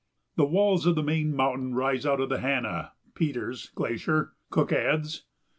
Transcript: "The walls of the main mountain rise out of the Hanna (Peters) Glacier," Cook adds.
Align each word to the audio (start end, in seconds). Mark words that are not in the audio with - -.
"The 0.35 0.45
walls 0.47 0.87
of 0.87 0.95
the 0.95 1.03
main 1.03 1.35
mountain 1.35 1.75
rise 1.75 2.07
out 2.07 2.19
of 2.19 2.29
the 2.29 2.39
Hanna 2.39 2.93
(Peters) 3.13 3.69
Glacier," 3.75 4.33
Cook 4.49 4.71
adds. 4.73 5.25